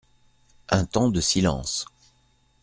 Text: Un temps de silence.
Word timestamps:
Un 0.69 0.85
temps 0.85 1.09
de 1.09 1.21
silence. 1.21 1.85